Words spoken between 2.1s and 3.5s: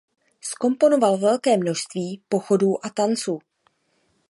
pochodů a tanců.